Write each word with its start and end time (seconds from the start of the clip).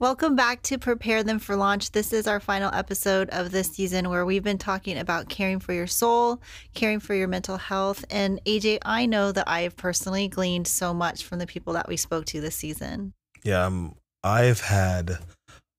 Welcome 0.00 0.36
back 0.36 0.62
to 0.62 0.78
Prepare 0.78 1.24
Them 1.24 1.40
for 1.40 1.56
Launch. 1.56 1.90
This 1.90 2.12
is 2.12 2.28
our 2.28 2.38
final 2.38 2.72
episode 2.72 3.30
of 3.30 3.50
this 3.50 3.72
season 3.72 4.08
where 4.08 4.24
we've 4.24 4.44
been 4.44 4.56
talking 4.56 4.96
about 4.96 5.28
caring 5.28 5.58
for 5.58 5.72
your 5.72 5.88
soul, 5.88 6.40
caring 6.72 7.00
for 7.00 7.14
your 7.14 7.26
mental 7.26 7.56
health. 7.56 8.04
And 8.08 8.40
AJ, 8.44 8.78
I 8.82 9.06
know 9.06 9.32
that 9.32 9.48
I 9.48 9.62
have 9.62 9.76
personally 9.76 10.28
gleaned 10.28 10.68
so 10.68 10.94
much 10.94 11.24
from 11.24 11.40
the 11.40 11.48
people 11.48 11.72
that 11.72 11.88
we 11.88 11.96
spoke 11.96 12.26
to 12.26 12.40
this 12.40 12.54
season. 12.54 13.12
Yeah, 13.42 13.66
um, 13.66 13.96
I've 14.22 14.60
had 14.60 15.18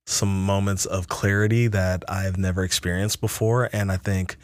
some 0.05 0.45
moments 0.45 0.85
of 0.85 1.07
clarity 1.07 1.67
that 1.67 2.03
I've 2.09 2.37
never 2.37 2.65
experienced 2.65 3.21
before. 3.21 3.69
And 3.71 3.89
I 3.89 3.95
think 3.95 4.35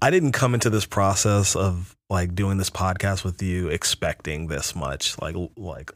I 0.00 0.08
didn't 0.08 0.32
come 0.32 0.54
into 0.54 0.70
this 0.70 0.86
process 0.86 1.54
of 1.54 1.94
like 2.08 2.34
doing 2.34 2.56
this 2.56 2.70
podcast 2.70 3.22
with 3.22 3.42
you 3.42 3.68
expecting 3.68 4.46
this 4.46 4.74
much. 4.74 5.20
Like, 5.20 5.36
like 5.58 5.92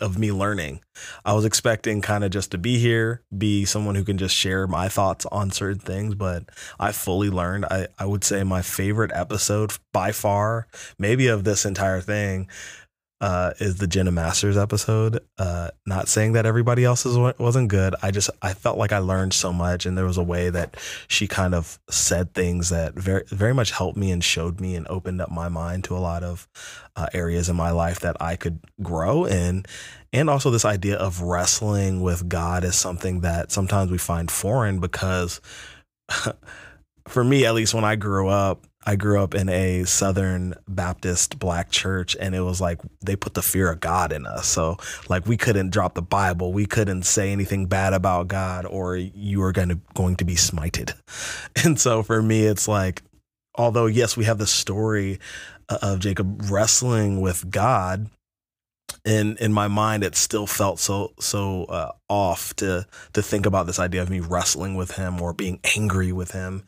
of 0.00 0.18
me 0.18 0.32
learning. 0.32 0.80
I 1.24 1.32
was 1.32 1.44
expecting 1.44 2.00
kind 2.00 2.24
of 2.24 2.30
just 2.30 2.50
to 2.52 2.58
be 2.58 2.78
here, 2.78 3.22
be 3.36 3.64
someone 3.64 3.94
who 3.94 4.04
can 4.04 4.18
just 4.18 4.34
share 4.34 4.66
my 4.66 4.88
thoughts 4.88 5.26
on 5.26 5.50
certain 5.50 5.80
things, 5.80 6.14
but 6.14 6.44
I 6.78 6.92
fully 6.92 7.30
learned. 7.30 7.66
I, 7.66 7.88
I 7.98 8.06
would 8.06 8.24
say 8.24 8.42
my 8.44 8.62
favorite 8.62 9.12
episode 9.14 9.72
by 9.92 10.12
far, 10.12 10.66
maybe 10.98 11.28
of 11.28 11.44
this 11.44 11.64
entire 11.64 12.00
thing, 12.00 12.48
uh, 13.20 13.52
is 13.58 13.76
the 13.76 13.86
Jenna 13.86 14.12
Masters 14.12 14.56
episode. 14.56 15.20
Uh, 15.38 15.70
not 15.86 16.08
saying 16.08 16.32
that 16.32 16.44
everybody 16.44 16.84
else's 16.84 17.16
wasn't 17.38 17.68
good. 17.68 17.94
I 18.02 18.10
just 18.10 18.28
I 18.42 18.52
felt 18.52 18.76
like 18.76 18.92
I 18.92 18.98
learned 18.98 19.32
so 19.32 19.52
much, 19.52 19.86
and 19.86 19.96
there 19.96 20.04
was 20.04 20.18
a 20.18 20.22
way 20.22 20.50
that 20.50 20.76
she 21.08 21.26
kind 21.26 21.54
of 21.54 21.78
said 21.88 22.34
things 22.34 22.68
that 22.68 22.94
very 22.94 23.24
very 23.28 23.54
much 23.54 23.70
helped 23.70 23.96
me 23.96 24.10
and 24.10 24.22
showed 24.22 24.60
me 24.60 24.76
and 24.76 24.86
opened 24.88 25.20
up 25.20 25.30
my 25.30 25.48
mind 25.48 25.84
to 25.84 25.96
a 25.96 25.98
lot 25.98 26.22
of 26.22 26.46
uh, 26.94 27.06
areas 27.14 27.48
in 27.48 27.56
my 27.56 27.70
life 27.70 28.00
that 28.00 28.16
I 28.20 28.36
could 28.36 28.60
grow 28.82 29.24
in, 29.24 29.64
and 30.12 30.28
also 30.28 30.50
this 30.50 30.64
idea 30.66 30.96
of 30.96 31.22
wrestling 31.22 32.02
with 32.02 32.28
God 32.28 32.64
is 32.64 32.76
something 32.76 33.20
that 33.20 33.50
sometimes 33.50 33.90
we 33.90 33.98
find 33.98 34.30
foreign 34.30 34.80
because. 34.80 35.40
for 37.08 37.22
me, 37.22 37.46
at 37.46 37.54
least 37.54 37.72
when 37.72 37.84
I 37.84 37.94
grew 37.94 38.28
up, 38.28 38.64
I 38.86 38.94
grew 38.94 39.20
up 39.20 39.34
in 39.34 39.48
a 39.48 39.82
Southern 39.84 40.54
Baptist 40.68 41.40
black 41.40 41.70
church, 41.70 42.16
and 42.20 42.34
it 42.36 42.40
was 42.40 42.60
like 42.60 42.80
they 43.04 43.16
put 43.16 43.34
the 43.34 43.42
fear 43.42 43.70
of 43.70 43.80
God 43.80 44.12
in 44.12 44.26
us. 44.26 44.46
So, 44.46 44.76
like, 45.08 45.26
we 45.26 45.36
couldn't 45.36 45.70
drop 45.70 45.94
the 45.94 46.02
Bible, 46.02 46.52
we 46.52 46.66
couldn't 46.66 47.02
say 47.02 47.32
anything 47.32 47.66
bad 47.66 47.92
about 47.92 48.28
God, 48.28 48.64
or 48.64 48.96
you 48.96 49.42
are 49.42 49.52
going 49.52 49.70
to 49.70 49.80
going 49.94 50.16
to 50.16 50.24
be 50.24 50.36
smited. 50.36 50.94
And 51.64 51.80
so, 51.80 52.02
for 52.02 52.22
me, 52.22 52.44
it's 52.44 52.68
like, 52.68 53.02
although 53.56 53.86
yes, 53.86 54.16
we 54.16 54.24
have 54.26 54.38
the 54.38 54.46
story 54.46 55.18
of 55.68 55.98
Jacob 55.98 56.42
wrestling 56.48 57.20
with 57.20 57.50
God, 57.50 58.08
in 59.04 59.36
in 59.38 59.52
my 59.52 59.68
mind 59.68 60.02
it 60.02 60.16
still 60.16 60.46
felt 60.46 60.78
so 60.78 61.12
so 61.18 61.64
uh, 61.64 61.92
off 62.08 62.54
to 62.56 62.86
to 63.12 63.22
think 63.22 63.46
about 63.46 63.66
this 63.66 63.78
idea 63.78 64.02
of 64.02 64.10
me 64.10 64.20
wrestling 64.20 64.74
with 64.74 64.92
him 64.92 65.20
or 65.20 65.32
being 65.32 65.60
angry 65.76 66.12
with 66.12 66.32
him 66.32 66.64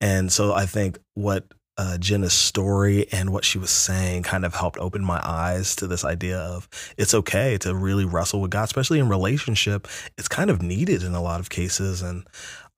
and 0.00 0.32
so 0.32 0.52
i 0.52 0.66
think 0.66 0.98
what 1.14 1.44
uh, 1.78 1.98
Jenna's 1.98 2.32
story 2.32 3.06
and 3.12 3.32
what 3.32 3.44
she 3.44 3.58
was 3.58 3.70
saying 3.70 4.22
kind 4.22 4.44
of 4.44 4.54
helped 4.54 4.78
open 4.78 5.04
my 5.04 5.20
eyes 5.22 5.76
to 5.76 5.86
this 5.86 6.04
idea 6.04 6.38
of 6.38 6.68
it's 6.96 7.14
okay 7.14 7.58
to 7.58 7.74
really 7.74 8.04
wrestle 8.04 8.40
with 8.40 8.50
God, 8.50 8.64
especially 8.64 8.98
in 8.98 9.08
relationship. 9.08 9.86
It's 10.16 10.28
kind 10.28 10.50
of 10.50 10.62
needed 10.62 11.02
in 11.02 11.14
a 11.14 11.22
lot 11.22 11.40
of 11.40 11.50
cases. 11.50 12.02
And 12.02 12.26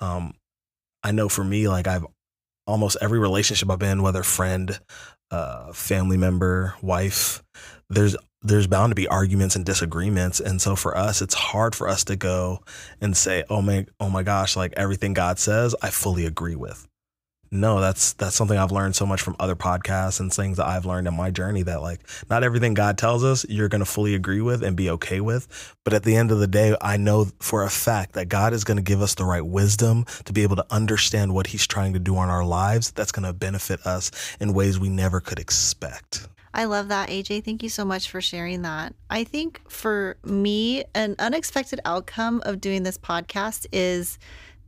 um, 0.00 0.34
I 1.02 1.12
know 1.12 1.28
for 1.28 1.44
me, 1.44 1.68
like 1.68 1.86
I've 1.86 2.06
almost 2.66 2.96
every 3.00 3.18
relationship 3.18 3.70
I've 3.70 3.78
been, 3.78 4.02
whether 4.02 4.22
friend, 4.22 4.78
uh, 5.30 5.72
family 5.72 6.16
member, 6.16 6.74
wife, 6.82 7.42
there's 7.90 8.16
there's 8.42 8.66
bound 8.68 8.92
to 8.92 8.94
be 8.94 9.08
arguments 9.08 9.56
and 9.56 9.64
disagreements 9.64 10.38
and 10.38 10.62
so 10.62 10.76
for 10.76 10.96
us 10.96 11.20
it's 11.20 11.34
hard 11.34 11.74
for 11.74 11.88
us 11.88 12.04
to 12.04 12.14
go 12.14 12.62
and 13.00 13.16
say 13.16 13.42
oh 13.50 13.60
my 13.60 13.84
oh 13.98 14.08
my 14.08 14.22
gosh 14.22 14.56
like 14.56 14.72
everything 14.76 15.12
god 15.12 15.40
says 15.40 15.74
i 15.82 15.90
fully 15.90 16.24
agree 16.24 16.54
with 16.54 16.87
no 17.50 17.80
that's 17.80 18.12
that's 18.14 18.34
something 18.34 18.58
i've 18.58 18.72
learned 18.72 18.94
so 18.94 19.06
much 19.06 19.20
from 19.20 19.36
other 19.38 19.56
podcasts 19.56 20.20
and 20.20 20.32
things 20.32 20.56
that 20.56 20.66
i've 20.66 20.84
learned 20.84 21.06
in 21.06 21.14
my 21.14 21.30
journey 21.30 21.62
that 21.62 21.80
like 21.80 22.00
not 22.28 22.42
everything 22.42 22.74
god 22.74 22.98
tells 22.98 23.24
us 23.24 23.46
you're 23.48 23.68
going 23.68 23.80
to 23.80 23.86
fully 23.86 24.14
agree 24.14 24.40
with 24.40 24.62
and 24.62 24.76
be 24.76 24.90
okay 24.90 25.20
with 25.20 25.74
but 25.84 25.92
at 25.92 26.02
the 26.02 26.16
end 26.16 26.30
of 26.30 26.38
the 26.38 26.46
day 26.46 26.76
i 26.80 26.96
know 26.96 27.26
for 27.40 27.64
a 27.64 27.70
fact 27.70 28.12
that 28.12 28.28
god 28.28 28.52
is 28.52 28.64
going 28.64 28.76
to 28.76 28.82
give 28.82 29.00
us 29.00 29.14
the 29.14 29.24
right 29.24 29.46
wisdom 29.46 30.04
to 30.24 30.32
be 30.32 30.42
able 30.42 30.56
to 30.56 30.66
understand 30.70 31.32
what 31.32 31.48
he's 31.48 31.66
trying 31.66 31.92
to 31.92 31.98
do 31.98 32.16
on 32.16 32.28
our 32.28 32.44
lives 32.44 32.90
that's 32.92 33.12
going 33.12 33.26
to 33.26 33.32
benefit 33.32 33.84
us 33.86 34.10
in 34.40 34.52
ways 34.52 34.78
we 34.78 34.88
never 34.88 35.20
could 35.20 35.38
expect 35.38 36.28
I 36.54 36.64
love 36.64 36.88
that, 36.88 37.10
AJ. 37.10 37.44
Thank 37.44 37.62
you 37.62 37.68
so 37.68 37.84
much 37.84 38.10
for 38.10 38.20
sharing 38.20 38.62
that. 38.62 38.94
I 39.10 39.24
think 39.24 39.60
for 39.68 40.16
me, 40.24 40.84
an 40.94 41.14
unexpected 41.18 41.78
outcome 41.84 42.42
of 42.44 42.60
doing 42.60 42.82
this 42.82 42.98
podcast 42.98 43.66
is 43.70 44.18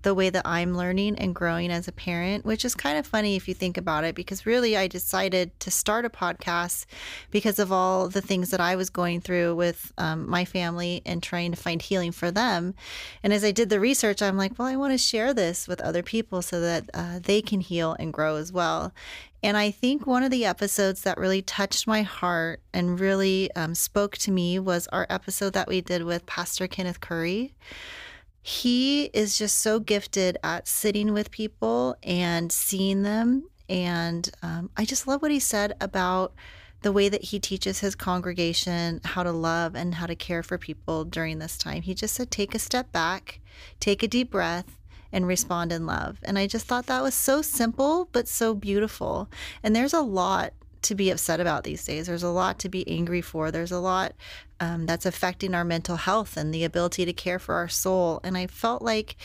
the 0.02 0.14
way 0.14 0.30
that 0.30 0.46
I'm 0.46 0.76
learning 0.76 1.16
and 1.18 1.34
growing 1.34 1.70
as 1.70 1.88
a 1.88 1.92
parent, 1.92 2.44
which 2.44 2.64
is 2.64 2.74
kind 2.74 2.98
of 2.98 3.06
funny 3.06 3.36
if 3.36 3.48
you 3.48 3.54
think 3.54 3.76
about 3.76 4.04
it, 4.04 4.14
because 4.14 4.46
really 4.46 4.76
I 4.76 4.86
decided 4.86 5.58
to 5.60 5.70
start 5.70 6.04
a 6.04 6.10
podcast 6.10 6.86
because 7.30 7.58
of 7.58 7.70
all 7.70 8.08
the 8.08 8.22
things 8.22 8.50
that 8.50 8.60
I 8.60 8.76
was 8.76 8.90
going 8.90 9.20
through 9.20 9.54
with 9.54 9.92
um, 9.98 10.28
my 10.28 10.44
family 10.44 11.02
and 11.04 11.22
trying 11.22 11.50
to 11.50 11.56
find 11.56 11.82
healing 11.82 12.12
for 12.12 12.30
them. 12.30 12.74
And 13.22 13.32
as 13.32 13.44
I 13.44 13.50
did 13.50 13.68
the 13.68 13.80
research, 13.80 14.22
I'm 14.22 14.36
like, 14.36 14.58
well, 14.58 14.68
I 14.68 14.76
want 14.76 14.92
to 14.92 14.98
share 14.98 15.34
this 15.34 15.68
with 15.68 15.80
other 15.80 16.02
people 16.02 16.42
so 16.42 16.60
that 16.60 16.90
uh, 16.94 17.18
they 17.20 17.42
can 17.42 17.60
heal 17.60 17.96
and 17.98 18.12
grow 18.12 18.36
as 18.36 18.52
well. 18.52 18.92
And 19.42 19.56
I 19.56 19.70
think 19.70 20.06
one 20.06 20.22
of 20.22 20.30
the 20.30 20.44
episodes 20.44 21.02
that 21.02 21.16
really 21.16 21.40
touched 21.40 21.86
my 21.86 22.02
heart 22.02 22.60
and 22.74 23.00
really 23.00 23.50
um, 23.56 23.74
spoke 23.74 24.18
to 24.18 24.30
me 24.30 24.58
was 24.58 24.86
our 24.88 25.06
episode 25.08 25.54
that 25.54 25.68
we 25.68 25.80
did 25.80 26.04
with 26.04 26.26
Pastor 26.26 26.66
Kenneth 26.66 27.00
Curry. 27.00 27.54
He 28.42 29.04
is 29.06 29.36
just 29.36 29.58
so 29.58 29.80
gifted 29.80 30.38
at 30.42 30.66
sitting 30.66 31.12
with 31.12 31.30
people 31.30 31.96
and 32.02 32.50
seeing 32.50 33.02
them. 33.02 33.48
And 33.68 34.28
um, 34.42 34.70
I 34.76 34.84
just 34.84 35.06
love 35.06 35.22
what 35.22 35.30
he 35.30 35.38
said 35.38 35.74
about 35.80 36.32
the 36.82 36.92
way 36.92 37.08
that 37.08 37.24
he 37.24 37.38
teaches 37.38 37.80
his 37.80 37.94
congregation 37.94 39.00
how 39.04 39.22
to 39.22 39.32
love 39.32 39.74
and 39.74 39.94
how 39.94 40.06
to 40.06 40.14
care 40.14 40.42
for 40.42 40.56
people 40.56 41.04
during 41.04 41.38
this 41.38 41.58
time. 41.58 41.82
He 41.82 41.94
just 41.94 42.14
said, 42.14 42.30
take 42.30 42.54
a 42.54 42.58
step 42.58 42.90
back, 42.90 43.40
take 43.78 44.02
a 44.02 44.08
deep 44.08 44.30
breath, 44.30 44.78
and 45.12 45.26
respond 45.26 45.72
in 45.72 45.86
love. 45.86 46.18
And 46.22 46.38
I 46.38 46.46
just 46.46 46.66
thought 46.66 46.86
that 46.86 47.02
was 47.02 47.14
so 47.14 47.42
simple, 47.42 48.08
but 48.12 48.28
so 48.28 48.54
beautiful. 48.54 49.28
And 49.62 49.76
there's 49.76 49.92
a 49.92 50.00
lot 50.00 50.54
to 50.82 50.94
be 50.94 51.10
upset 51.10 51.40
about 51.40 51.64
these 51.64 51.84
days. 51.84 52.06
There's 52.06 52.22
a 52.22 52.30
lot 52.30 52.58
to 52.60 52.68
be 52.68 52.88
angry 52.88 53.20
for. 53.20 53.50
There's 53.50 53.72
a 53.72 53.80
lot 53.80 54.12
um, 54.60 54.86
that's 54.86 55.06
affecting 55.06 55.54
our 55.54 55.64
mental 55.64 55.96
health 55.96 56.36
and 56.36 56.52
the 56.52 56.64
ability 56.64 57.04
to 57.04 57.12
care 57.12 57.38
for 57.38 57.54
our 57.54 57.68
soul. 57.68 58.20
And 58.24 58.36
I 58.36 58.46
felt 58.46 58.82
like 58.82 59.16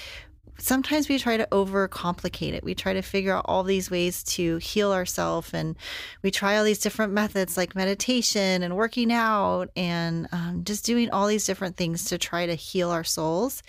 sometimes 0.57 1.09
we 1.09 1.19
try 1.19 1.37
to 1.37 1.47
overcomplicate 1.51 2.53
it. 2.53 2.63
We 2.63 2.75
try 2.75 2.93
to 2.93 3.01
figure 3.01 3.35
out 3.35 3.45
all 3.47 3.63
these 3.63 3.91
ways 3.91 4.23
to 4.23 4.57
heal 4.57 4.91
ourselves, 4.91 5.53
and 5.53 5.75
we 6.21 6.31
try 6.31 6.57
all 6.57 6.63
these 6.63 6.79
different 6.79 7.13
methods 7.13 7.57
like 7.57 7.75
meditation 7.75 8.63
and 8.63 8.75
working 8.75 9.11
out 9.11 9.69
and 9.75 10.27
um, 10.31 10.61
just 10.63 10.85
doing 10.85 11.09
all 11.11 11.27
these 11.27 11.45
different 11.45 11.77
things 11.77 12.05
to 12.05 12.17
try 12.17 12.45
to 12.45 12.55
heal 12.55 12.89
our 12.89 13.03
souls. 13.03 13.63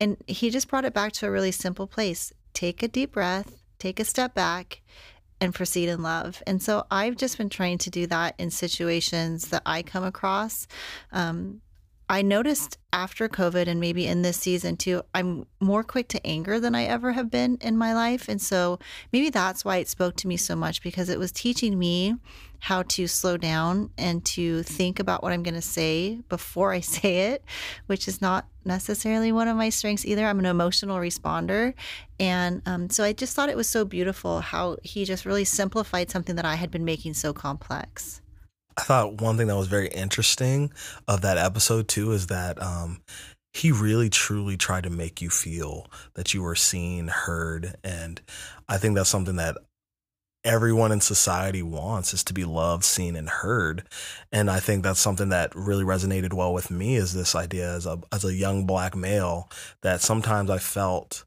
And 0.00 0.16
he 0.26 0.50
just 0.50 0.68
brought 0.68 0.84
it 0.84 0.94
back 0.94 1.12
to 1.14 1.26
a 1.26 1.30
really 1.30 1.52
simple 1.52 1.86
place 1.86 2.32
take 2.52 2.82
a 2.82 2.88
deep 2.88 3.12
breath, 3.12 3.62
take 3.78 4.00
a 4.00 4.04
step 4.04 4.34
back, 4.34 4.82
and 5.40 5.54
proceed 5.54 5.88
in 5.88 6.02
love. 6.02 6.42
And 6.46 6.62
so 6.62 6.84
I've 6.90 7.16
just 7.16 7.38
been 7.38 7.48
trying 7.48 7.78
to 7.78 7.90
do 7.90 8.06
that 8.08 8.34
in 8.38 8.50
situations 8.50 9.48
that 9.48 9.62
I 9.66 9.82
come 9.82 10.04
across. 10.04 10.66
Um, 11.12 11.60
I 12.10 12.22
noticed 12.22 12.76
after 12.92 13.28
COVID 13.28 13.68
and 13.68 13.78
maybe 13.78 14.04
in 14.04 14.22
this 14.22 14.36
season 14.36 14.76
too, 14.76 15.02
I'm 15.14 15.46
more 15.60 15.84
quick 15.84 16.08
to 16.08 16.26
anger 16.26 16.58
than 16.58 16.74
I 16.74 16.82
ever 16.82 17.12
have 17.12 17.30
been 17.30 17.56
in 17.60 17.78
my 17.78 17.94
life. 17.94 18.28
And 18.28 18.42
so 18.42 18.80
maybe 19.12 19.30
that's 19.30 19.64
why 19.64 19.76
it 19.76 19.88
spoke 19.88 20.16
to 20.16 20.26
me 20.26 20.36
so 20.36 20.56
much 20.56 20.82
because 20.82 21.08
it 21.08 21.20
was 21.20 21.30
teaching 21.30 21.78
me 21.78 22.16
how 22.58 22.82
to 22.82 23.06
slow 23.06 23.36
down 23.36 23.90
and 23.96 24.24
to 24.24 24.64
think 24.64 24.98
about 24.98 25.22
what 25.22 25.32
I'm 25.32 25.44
going 25.44 25.54
to 25.54 25.62
say 25.62 26.18
before 26.28 26.72
I 26.72 26.80
say 26.96 27.30
it, 27.30 27.44
which 27.86 28.08
is 28.08 28.20
not 28.20 28.48
necessarily 28.64 29.30
one 29.30 29.46
of 29.46 29.56
my 29.56 29.68
strengths 29.68 30.04
either. 30.04 30.26
I'm 30.26 30.40
an 30.40 30.46
emotional 30.46 30.98
responder. 30.98 31.74
And 32.18 32.60
um, 32.66 32.90
so 32.90 33.04
I 33.04 33.12
just 33.12 33.36
thought 33.36 33.50
it 33.50 33.56
was 33.56 33.68
so 33.68 33.84
beautiful 33.84 34.40
how 34.40 34.78
he 34.82 35.04
just 35.04 35.24
really 35.24 35.44
simplified 35.44 36.10
something 36.10 36.34
that 36.34 36.44
I 36.44 36.56
had 36.56 36.72
been 36.72 36.84
making 36.84 37.14
so 37.14 37.32
complex. 37.32 38.20
I 38.76 38.82
thought 38.82 39.20
one 39.20 39.36
thing 39.36 39.48
that 39.48 39.56
was 39.56 39.68
very 39.68 39.88
interesting 39.88 40.72
of 41.08 41.22
that 41.22 41.38
episode 41.38 41.88
too 41.88 42.12
is 42.12 42.28
that 42.28 42.60
um, 42.62 43.02
he 43.52 43.72
really 43.72 44.08
truly 44.08 44.56
tried 44.56 44.84
to 44.84 44.90
make 44.90 45.20
you 45.20 45.30
feel 45.30 45.86
that 46.14 46.34
you 46.34 46.42
were 46.42 46.54
seen, 46.54 47.08
heard, 47.08 47.76
and 47.82 48.20
I 48.68 48.78
think 48.78 48.94
that's 48.96 49.10
something 49.10 49.36
that 49.36 49.56
everyone 50.44 50.92
in 50.92 51.00
society 51.00 51.62
wants 51.62 52.14
is 52.14 52.24
to 52.24 52.32
be 52.32 52.44
loved, 52.44 52.84
seen, 52.84 53.16
and 53.16 53.28
heard. 53.28 53.82
And 54.32 54.50
I 54.50 54.60
think 54.60 54.82
that's 54.82 55.00
something 55.00 55.28
that 55.30 55.54
really 55.54 55.84
resonated 55.84 56.32
well 56.32 56.54
with 56.54 56.70
me 56.70 56.96
is 56.96 57.12
this 57.12 57.34
idea 57.34 57.74
as 57.74 57.86
a 57.86 58.00
as 58.12 58.24
a 58.24 58.34
young 58.34 58.66
black 58.66 58.96
male 58.96 59.50
that 59.82 60.00
sometimes 60.00 60.50
I 60.50 60.58
felt 60.58 61.24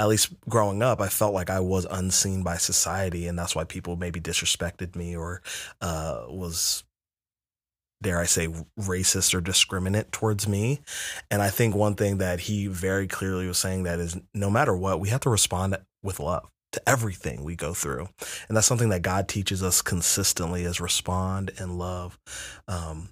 at 0.00 0.08
least 0.08 0.32
growing 0.48 0.82
up, 0.82 1.00
I 1.00 1.08
felt 1.08 1.34
like 1.34 1.50
I 1.50 1.60
was 1.60 1.84
unseen 1.84 2.42
by 2.42 2.56
society, 2.56 3.26
and 3.26 3.38
that's 3.38 3.54
why 3.54 3.64
people 3.64 3.96
maybe 3.96 4.18
disrespected 4.18 4.96
me 4.96 5.14
or 5.14 5.42
uh, 5.82 6.24
was 6.26 6.84
dare 8.02 8.18
I 8.18 8.24
say, 8.24 8.48
racist 8.78 9.34
or 9.34 9.42
discriminate 9.42 10.10
towards 10.10 10.48
me. 10.48 10.80
And 11.30 11.42
I 11.42 11.50
think 11.50 11.74
one 11.74 11.96
thing 11.96 12.16
that 12.16 12.40
he 12.40 12.66
very 12.66 13.06
clearly 13.06 13.46
was 13.46 13.58
saying 13.58 13.82
that 13.82 14.00
is 14.00 14.18
no 14.32 14.48
matter 14.50 14.74
what, 14.74 15.00
we 15.00 15.10
have 15.10 15.20
to 15.20 15.30
respond 15.30 15.76
with 16.02 16.18
love 16.18 16.50
to 16.72 16.88
everything 16.88 17.44
we 17.44 17.56
go 17.56 17.74
through. 17.74 18.08
And 18.48 18.56
that's 18.56 18.66
something 18.66 18.88
that 18.88 19.02
God 19.02 19.28
teaches 19.28 19.62
us 19.62 19.82
consistently 19.82 20.64
is 20.64 20.80
respond 20.80 21.50
and 21.58 21.78
love. 21.78 22.18
Um, 22.68 23.10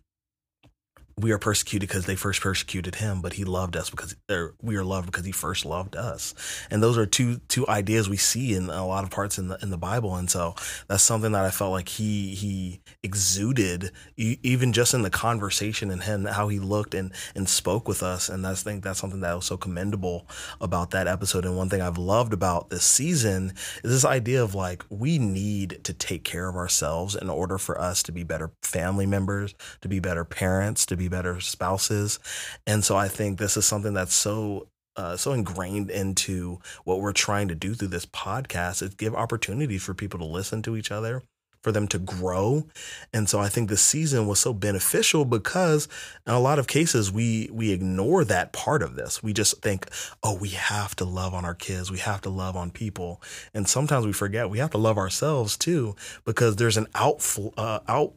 we 1.18 1.32
are 1.32 1.38
persecuted 1.38 1.88
because 1.88 2.06
they 2.06 2.14
first 2.14 2.40
persecuted 2.40 2.96
him, 2.96 3.20
but 3.20 3.34
he 3.34 3.44
loved 3.44 3.76
us 3.76 3.90
because 3.90 4.14
we 4.62 4.76
are 4.76 4.84
loved 4.84 5.06
because 5.06 5.24
he 5.24 5.32
first 5.32 5.64
loved 5.64 5.96
us. 5.96 6.34
And 6.70 6.82
those 6.82 6.96
are 6.96 7.06
two 7.06 7.38
two 7.48 7.66
ideas 7.68 8.08
we 8.08 8.16
see 8.16 8.54
in 8.54 8.70
a 8.70 8.86
lot 8.86 9.04
of 9.04 9.10
parts 9.10 9.38
in 9.38 9.48
the 9.48 9.58
in 9.62 9.70
the 9.70 9.78
Bible. 9.78 10.14
And 10.14 10.30
so 10.30 10.54
that's 10.86 11.02
something 11.02 11.32
that 11.32 11.44
I 11.44 11.50
felt 11.50 11.72
like 11.72 11.88
he 11.88 12.34
he 12.34 12.80
exuded 13.02 13.90
even 14.16 14.72
just 14.72 14.94
in 14.94 15.02
the 15.02 15.10
conversation 15.10 15.90
and 15.90 16.02
him 16.02 16.24
how 16.24 16.48
he 16.48 16.58
looked 16.58 16.94
and 16.94 17.12
and 17.34 17.48
spoke 17.48 17.88
with 17.88 18.02
us. 18.02 18.28
And 18.28 18.44
that's 18.44 18.58
I 18.66 18.70
think 18.70 18.84
that's 18.84 19.00
something 19.00 19.20
that 19.20 19.34
was 19.34 19.46
so 19.46 19.56
commendable 19.56 20.26
about 20.60 20.90
that 20.90 21.06
episode. 21.06 21.44
And 21.44 21.56
one 21.56 21.68
thing 21.68 21.80
I've 21.80 21.98
loved 21.98 22.32
about 22.32 22.70
this 22.70 22.84
season 22.84 23.52
is 23.82 23.90
this 23.90 24.04
idea 24.04 24.42
of 24.42 24.54
like 24.54 24.84
we 24.90 25.18
need 25.18 25.80
to 25.84 25.92
take 25.92 26.24
care 26.24 26.48
of 26.48 26.56
ourselves 26.56 27.14
in 27.14 27.30
order 27.30 27.58
for 27.58 27.80
us 27.80 28.02
to 28.04 28.12
be 28.12 28.24
better 28.24 28.50
family 28.62 29.06
members, 29.06 29.54
to 29.80 29.88
be 29.88 30.00
better 30.00 30.24
parents, 30.24 30.86
to 30.86 30.96
be 30.96 31.07
better 31.08 31.40
spouses. 31.40 32.18
And 32.66 32.84
so 32.84 32.96
I 32.96 33.08
think 33.08 33.38
this 33.38 33.56
is 33.56 33.64
something 33.64 33.94
that's 33.94 34.14
so 34.14 34.68
uh, 34.96 35.16
so 35.16 35.32
ingrained 35.32 35.90
into 35.90 36.58
what 36.82 37.00
we're 37.00 37.12
trying 37.12 37.46
to 37.46 37.54
do 37.54 37.72
through 37.72 37.86
this 37.86 38.04
podcast 38.04 38.82
is 38.82 38.94
give 38.96 39.14
opportunities 39.14 39.84
for 39.84 39.94
people 39.94 40.18
to 40.18 40.24
listen 40.24 40.60
to 40.60 40.76
each 40.76 40.90
other 40.90 41.22
for 41.62 41.72
them 41.72 41.88
to 41.88 41.98
grow. 41.98 42.66
And 43.12 43.28
so 43.28 43.40
i 43.40 43.48
think 43.48 43.68
this 43.68 43.82
season 43.82 44.26
was 44.26 44.38
so 44.38 44.52
beneficial 44.52 45.24
because 45.24 45.88
in 46.26 46.32
a 46.32 46.40
lot 46.40 46.58
of 46.58 46.66
cases 46.66 47.12
we 47.12 47.48
we 47.52 47.72
ignore 47.72 48.24
that 48.24 48.52
part 48.52 48.82
of 48.82 48.96
this. 48.96 49.22
We 49.22 49.32
just 49.32 49.60
think 49.62 49.88
oh 50.22 50.36
we 50.36 50.50
have 50.50 50.94
to 50.96 51.04
love 51.04 51.34
on 51.34 51.44
our 51.44 51.54
kids. 51.54 51.90
We 51.90 51.98
have 51.98 52.20
to 52.22 52.30
love 52.30 52.56
on 52.56 52.70
people. 52.70 53.22
And 53.54 53.68
sometimes 53.68 54.06
we 54.06 54.12
forget 54.12 54.50
we 54.50 54.58
have 54.58 54.70
to 54.70 54.78
love 54.78 54.98
ourselves 54.98 55.56
too 55.56 55.94
because 56.24 56.56
there's 56.56 56.76
an 56.76 56.86
outflow 56.94 57.52
uh, 57.56 57.80
out 57.88 58.14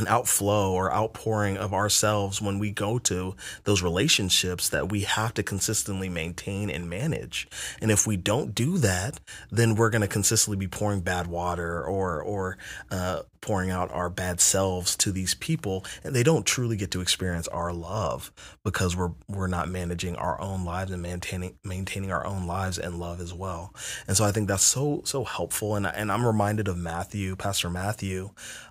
an 0.00 0.08
outflow 0.08 0.72
or 0.72 0.92
outpouring 0.92 1.56
of 1.56 1.72
ourselves 1.72 2.40
when 2.40 2.58
we 2.58 2.70
go 2.70 2.98
to 2.98 3.36
those 3.64 3.82
relationships 3.82 4.68
that 4.70 4.90
we 4.90 5.02
have 5.02 5.34
to 5.34 5.42
consistently 5.42 6.08
maintain 6.08 6.70
and 6.70 6.88
manage. 6.88 7.46
And 7.80 7.90
if 7.90 8.06
we 8.06 8.16
don't 8.16 8.54
do 8.54 8.78
that, 8.78 9.20
then 9.50 9.74
we're 9.76 9.90
going 9.90 10.00
to 10.00 10.08
consistently 10.08 10.56
be 10.56 10.68
pouring 10.68 11.02
bad 11.02 11.26
water 11.26 11.84
or 11.84 12.22
or 12.22 12.58
uh, 12.90 13.22
pouring 13.40 13.70
out 13.70 13.90
our 13.92 14.10
bad 14.10 14.40
selves 14.40 14.96
to 14.96 15.12
these 15.12 15.34
people, 15.34 15.84
and 16.04 16.14
they 16.14 16.22
don't 16.22 16.44
truly 16.46 16.76
get 16.76 16.90
to 16.90 17.00
experience 17.00 17.48
our 17.48 17.72
love 17.72 18.32
because 18.64 18.96
we're 18.96 19.12
we're 19.28 19.46
not 19.46 19.68
managing 19.68 20.16
our 20.16 20.40
own 20.40 20.64
lives 20.64 20.90
and 20.90 21.02
maintaining 21.02 21.56
maintaining 21.64 22.12
our 22.12 22.26
own 22.26 22.46
lives 22.46 22.78
and 22.78 22.98
love 22.98 23.20
as 23.20 23.32
well. 23.32 23.74
And 24.06 24.16
so 24.16 24.24
I 24.24 24.32
think 24.32 24.48
that's 24.48 24.64
so 24.64 25.02
so 25.04 25.24
helpful. 25.24 25.76
And 25.76 25.86
and 25.86 26.10
I'm 26.12 26.26
reminded 26.26 26.68
of 26.68 26.76
Matthew, 26.76 27.36
Pastor 27.36 27.70
Matthew, 27.70 28.30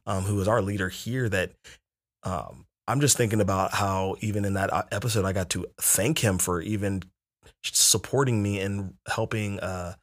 um, 0.09 0.23
who 0.23 0.41
is 0.41 0.47
our 0.47 0.61
leader 0.61 0.89
here. 0.89 1.29
That 1.29 1.51
um, 2.23 2.65
I'm 2.87 2.99
just 2.99 3.15
thinking 3.15 3.39
about 3.39 3.73
how 3.73 4.15
even 4.19 4.43
in 4.43 4.55
that 4.55 4.73
uh, 4.73 4.83
episode, 4.91 5.23
I 5.23 5.31
got 5.31 5.51
to 5.51 5.67
thank 5.79 6.19
him 6.19 6.37
for 6.37 6.61
even 6.61 7.03
supporting 7.63 8.41
me 8.43 8.59
and 8.59 8.95
helping 9.07 9.59
uh, 9.59 9.95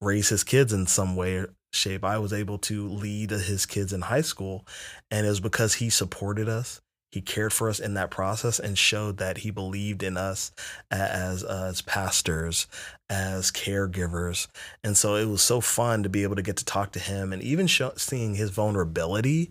raise 0.00 0.28
his 0.28 0.44
kids 0.44 0.72
in 0.72 0.86
some 0.86 1.16
way 1.16 1.44
shape. 1.72 2.04
I 2.04 2.18
was 2.18 2.32
able 2.32 2.58
to 2.58 2.88
lead 2.88 3.30
his 3.30 3.66
kids 3.66 3.92
in 3.92 4.00
high 4.00 4.22
school, 4.22 4.66
and 5.10 5.26
it 5.26 5.28
was 5.28 5.40
because 5.40 5.74
he 5.74 5.90
supported 5.90 6.48
us 6.48 6.80
he 7.10 7.20
cared 7.20 7.52
for 7.52 7.68
us 7.68 7.80
in 7.80 7.94
that 7.94 8.10
process 8.10 8.58
and 8.58 8.78
showed 8.78 9.18
that 9.18 9.38
he 9.38 9.50
believed 9.50 10.02
in 10.02 10.16
us 10.16 10.52
as 10.90 11.42
as 11.42 11.82
pastors 11.82 12.66
as 13.08 13.50
caregivers. 13.50 14.46
And 14.84 14.96
so 14.96 15.16
it 15.16 15.24
was 15.26 15.42
so 15.42 15.60
fun 15.60 16.04
to 16.04 16.08
be 16.08 16.22
able 16.22 16.36
to 16.36 16.42
get 16.42 16.56
to 16.58 16.64
talk 16.64 16.92
to 16.92 17.00
him 17.00 17.32
and 17.32 17.42
even 17.42 17.66
show, 17.66 17.92
seeing 17.96 18.36
his 18.36 18.50
vulnerability 18.50 19.50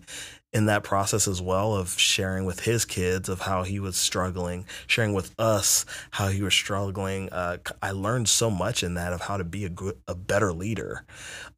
in 0.51 0.66
that 0.66 0.84
process 0.84 1.28
as 1.28 1.42
well 1.42 1.75
of 1.75 2.00
sharing 2.00 2.44
with 2.44 2.62
his 2.62 2.84
kids 2.84 3.30
of 3.30 3.42
how 3.42 3.62
he 3.62 3.80
was 3.80 3.96
struggling, 3.96 4.66
sharing 4.88 5.13
with 5.13 5.34
us 5.38 5.86
how 6.12 6.28
he 6.30 6.42
was 6.42 6.54
struggling. 6.56 7.30
Uh, 7.30 7.57
I 7.84 7.92
learned 7.92 8.28
so 8.30 8.50
much 8.50 8.81
in 8.81 8.96
that 8.96 9.13
of 9.13 9.22
how 9.22 9.38
to 9.38 9.44
be 9.44 9.66
a 9.66 9.69
good, 9.69 9.98
a 10.07 10.16
better 10.16 10.51
leader, 10.51 11.06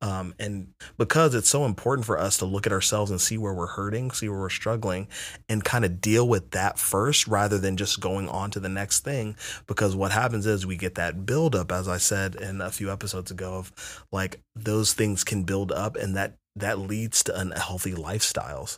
um, 0.01 0.33
and 0.39 0.67
because 0.97 1.35
it's 1.35 1.49
so 1.49 1.63
important 1.63 2.05
for 2.05 2.19
us 2.19 2.37
to 2.37 2.45
look 2.45 2.67
at 2.67 2.73
ourselves 2.73 3.11
and 3.11 3.21
see 3.21 3.37
where 3.37 3.53
we're 3.53 3.67
hurting, 3.67 4.11
see 4.11 4.27
where 4.27 4.39
we're 4.39 4.49
struggling, 4.49 5.07
and 5.47 5.63
kind 5.63 5.85
of 5.85 6.01
deal 6.01 6.27
with 6.27 6.51
that 6.51 6.77
first 6.77 7.27
rather 7.27 7.57
than 7.57 7.77
just 7.77 8.01
going 8.01 8.27
on 8.27 8.51
to 8.51 8.59
the 8.59 8.69
next 8.69 9.05
thing. 9.05 9.37
Because 9.67 9.95
what 9.95 10.11
happens 10.11 10.45
is 10.45 10.65
we 10.65 10.75
get 10.75 10.95
that 10.95 11.25
buildup, 11.25 11.71
as 11.71 11.87
I 11.87 11.97
said 11.97 12.35
in 12.35 12.59
a 12.59 12.71
few 12.71 12.91
episodes 12.91 13.31
ago, 13.31 13.53
of 13.53 14.05
like 14.11 14.41
those 14.53 14.93
things 14.93 15.23
can 15.23 15.43
build 15.43 15.71
up, 15.71 15.95
and 15.95 16.17
that 16.17 16.35
that 16.55 16.79
leads 16.79 17.23
to 17.23 17.39
unhealthy 17.39 17.93
lifestyles. 17.93 18.77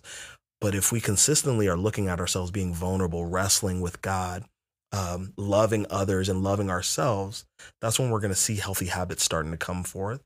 But 0.62 0.76
if 0.76 0.92
we 0.92 1.02
consistently 1.02 1.68
are 1.68 1.78
looking 1.78 2.08
at 2.08 2.20
ourselves 2.20 2.52
being 2.52 2.74
vulnerable, 2.74 3.26
wrestling 3.26 3.82
with 3.82 4.02
God, 4.02 4.46
um, 4.94 5.34
loving 5.36 5.88
others, 5.90 6.30
and 6.30 6.44
loving 6.44 6.70
ourselves, 6.70 7.46
that's 7.82 8.00
when 8.00 8.12
we're 8.12 8.20
going 8.20 8.34
to 8.34 8.40
see 8.40 8.56
healthy 8.56 8.86
habits 8.86 9.24
starting 9.24 9.52
to 9.52 9.58
come 9.58 9.84
forth. 9.84 10.22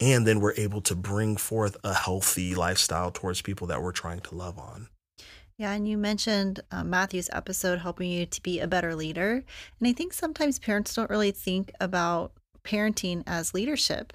And 0.00 0.26
then 0.26 0.40
we're 0.40 0.54
able 0.54 0.80
to 0.82 0.94
bring 0.94 1.36
forth 1.36 1.76
a 1.82 1.92
healthy 1.92 2.54
lifestyle 2.54 3.10
towards 3.10 3.42
people 3.42 3.66
that 3.66 3.82
we're 3.82 3.92
trying 3.92 4.20
to 4.20 4.34
love 4.34 4.58
on. 4.58 4.88
Yeah, 5.58 5.72
and 5.72 5.86
you 5.86 5.98
mentioned 5.98 6.60
uh, 6.70 6.82
Matthew's 6.84 7.28
episode 7.32 7.80
helping 7.80 8.10
you 8.10 8.24
to 8.26 8.42
be 8.42 8.60
a 8.60 8.66
better 8.66 8.94
leader. 8.94 9.44
And 9.78 9.88
I 9.88 9.92
think 9.92 10.12
sometimes 10.12 10.58
parents 10.58 10.94
don't 10.94 11.10
really 11.10 11.32
think 11.32 11.72
about 11.80 12.32
parenting 12.64 13.24
as 13.26 13.54
leadership. 13.54 14.12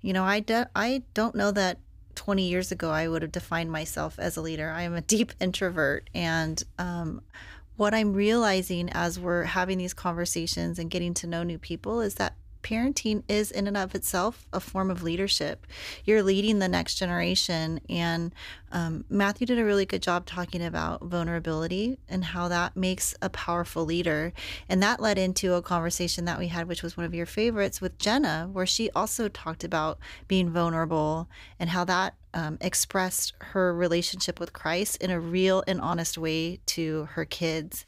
You 0.00 0.12
know, 0.12 0.24
I, 0.24 0.40
do, 0.40 0.64
I 0.76 1.02
don't 1.14 1.34
know 1.34 1.50
that 1.50 1.78
20 2.14 2.48
years 2.48 2.72
ago, 2.72 2.90
I 2.90 3.08
would 3.08 3.22
have 3.22 3.32
defined 3.32 3.70
myself 3.70 4.18
as 4.18 4.36
a 4.36 4.40
leader. 4.42 4.70
I 4.70 4.82
am 4.82 4.94
a 4.94 5.00
deep 5.00 5.32
introvert. 5.40 6.08
And 6.14 6.62
um, 6.78 7.22
what 7.76 7.94
I'm 7.94 8.12
realizing 8.12 8.90
as 8.90 9.18
we're 9.18 9.44
having 9.44 9.78
these 9.78 9.94
conversations 9.94 10.78
and 10.78 10.90
getting 10.90 11.14
to 11.14 11.26
know 11.26 11.42
new 11.42 11.58
people 11.58 12.00
is 12.00 12.16
that 12.16 12.34
parenting 12.62 13.22
is 13.28 13.50
in 13.50 13.66
and 13.66 13.76
of 13.76 13.94
itself 13.94 14.46
a 14.52 14.60
form 14.60 14.90
of 14.90 15.02
leadership. 15.02 15.66
You're 16.04 16.22
leading 16.22 16.58
the 16.58 16.68
next 16.68 16.94
generation. 16.96 17.80
And 17.88 18.34
um, 18.70 19.04
Matthew 19.10 19.46
did 19.46 19.58
a 19.58 19.64
really 19.64 19.86
good 19.86 20.02
job 20.02 20.26
talking 20.26 20.62
about 20.64 21.02
vulnerability 21.02 21.98
and 22.08 22.24
how 22.24 22.48
that 22.48 22.76
makes 22.76 23.14
a 23.20 23.28
powerful 23.28 23.84
leader. 23.84 24.32
And 24.68 24.82
that 24.82 25.00
led 25.00 25.18
into 25.18 25.54
a 25.54 25.62
conversation 25.62 26.24
that 26.24 26.38
we 26.38 26.48
had, 26.48 26.68
which 26.68 26.82
was 26.82 26.96
one 26.96 27.06
of 27.06 27.14
your 27.14 27.26
favorites 27.26 27.80
with 27.80 27.98
Jenna, 27.98 28.48
where 28.52 28.66
she 28.66 28.90
also 28.90 29.28
talked 29.28 29.64
about 29.64 29.98
being 30.28 30.50
vulnerable 30.50 31.28
and 31.58 31.70
how 31.70 31.84
that 31.84 32.14
um, 32.34 32.58
expressed 32.60 33.34
her 33.40 33.74
relationship 33.74 34.40
with 34.40 34.52
Christ 34.52 34.96
in 35.02 35.10
a 35.10 35.20
real 35.20 35.62
and 35.66 35.80
honest 35.80 36.16
way 36.16 36.60
to 36.66 37.08
her 37.12 37.24
kids. 37.24 37.84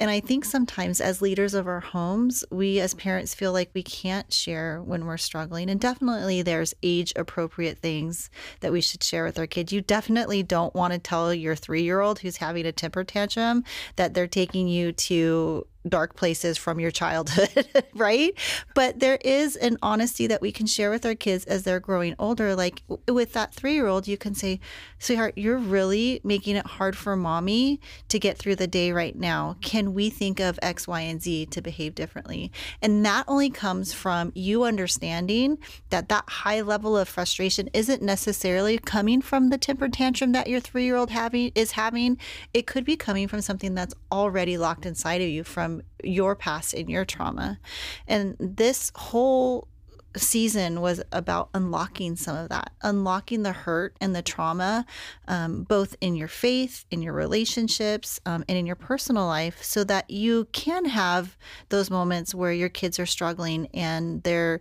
And 0.00 0.10
I 0.10 0.20
think 0.20 0.46
sometimes 0.46 0.98
as 0.98 1.20
leaders 1.20 1.52
of 1.52 1.66
our 1.66 1.80
homes, 1.80 2.42
we 2.50 2.80
as 2.80 2.94
parents 2.94 3.34
feel 3.34 3.52
like 3.52 3.70
we 3.74 3.82
can't 3.82 4.32
share 4.32 4.82
when 4.82 5.04
we're 5.04 5.18
struggling. 5.18 5.68
And 5.68 5.78
definitely 5.78 6.40
there's 6.40 6.72
age 6.82 7.12
appropriate 7.16 7.78
things 7.78 8.30
that 8.60 8.72
we 8.72 8.80
should 8.80 9.02
share 9.02 9.24
with 9.24 9.38
our 9.38 9.46
kids. 9.46 9.74
You 9.74 9.82
definitely 9.82 10.42
don't 10.42 10.74
want 10.74 10.94
to 10.94 10.98
tell 10.98 11.34
your 11.34 11.54
three 11.54 11.82
year 11.82 12.00
old 12.00 12.20
who's 12.20 12.38
having 12.38 12.64
a 12.64 12.72
temper 12.72 13.04
tantrum 13.04 13.62
that 13.96 14.14
they're 14.14 14.26
taking 14.26 14.68
you 14.68 14.92
to 14.92 15.66
dark 15.88 16.14
places 16.14 16.58
from 16.58 16.78
your 16.78 16.90
childhood, 16.90 17.66
right? 17.94 18.32
But 18.74 19.00
there 19.00 19.18
is 19.22 19.56
an 19.56 19.78
honesty 19.82 20.26
that 20.26 20.42
we 20.42 20.52
can 20.52 20.66
share 20.66 20.90
with 20.90 21.06
our 21.06 21.14
kids 21.14 21.44
as 21.44 21.62
they're 21.62 21.80
growing 21.80 22.14
older. 22.18 22.54
Like 22.54 22.82
with 23.08 23.32
that 23.32 23.54
three 23.54 23.74
year 23.74 23.86
old, 23.86 24.06
you 24.06 24.16
can 24.16 24.34
say, 24.34 24.60
Sweetheart, 24.98 25.34
you're 25.36 25.58
really 25.58 26.20
making 26.22 26.56
it 26.56 26.66
hard 26.66 26.96
for 26.96 27.16
mommy 27.16 27.80
to 28.08 28.18
get 28.18 28.38
through 28.38 28.56
the 28.56 28.66
day 28.66 28.92
right 28.92 29.16
now. 29.16 29.56
Can 29.60 29.94
we 29.94 30.10
think 30.10 30.40
of 30.40 30.58
X, 30.62 30.86
Y, 30.86 31.00
and 31.00 31.22
Z 31.22 31.46
to 31.46 31.62
behave 31.62 31.94
differently? 31.94 32.52
And 32.82 33.04
that 33.06 33.24
only 33.26 33.50
comes 33.50 33.92
from 33.92 34.32
you 34.34 34.64
understanding 34.64 35.58
that 35.90 36.08
that 36.08 36.28
high 36.28 36.60
level 36.60 36.96
of 36.96 37.08
frustration 37.08 37.68
isn't 37.72 38.02
necessarily 38.02 38.78
coming 38.78 39.22
from 39.22 39.48
the 39.48 39.58
temper 39.58 39.88
tantrum 39.88 40.32
that 40.32 40.48
your 40.48 40.60
three 40.60 40.84
year 40.84 40.96
old 40.96 41.10
having 41.10 41.52
is 41.54 41.72
having. 41.72 42.18
It 42.52 42.66
could 42.66 42.84
be 42.84 42.96
coming 42.96 43.28
from 43.28 43.40
something 43.40 43.74
that's 43.74 43.94
already 44.12 44.58
locked 44.58 44.84
inside 44.84 45.20
of 45.22 45.28
you 45.28 45.44
from 45.44 45.69
from 45.70 45.82
your 46.02 46.34
past 46.34 46.74
and 46.74 46.90
your 46.90 47.04
trauma. 47.04 47.58
And 48.06 48.36
this 48.38 48.92
whole 48.94 49.68
season 50.16 50.80
was 50.80 51.00
about 51.12 51.50
unlocking 51.54 52.16
some 52.16 52.36
of 52.36 52.48
that, 52.48 52.72
unlocking 52.82 53.44
the 53.44 53.52
hurt 53.52 53.96
and 54.00 54.14
the 54.14 54.22
trauma, 54.22 54.84
um, 55.28 55.62
both 55.62 55.94
in 56.00 56.16
your 56.16 56.28
faith, 56.28 56.84
in 56.90 57.00
your 57.00 57.12
relationships, 57.12 58.18
um, 58.26 58.44
and 58.48 58.58
in 58.58 58.66
your 58.66 58.76
personal 58.76 59.26
life, 59.26 59.62
so 59.62 59.84
that 59.84 60.10
you 60.10 60.48
can 60.52 60.84
have 60.86 61.36
those 61.68 61.90
moments 61.90 62.34
where 62.34 62.52
your 62.52 62.68
kids 62.68 62.98
are 62.98 63.06
struggling 63.06 63.68
and 63.72 64.22
they're 64.24 64.60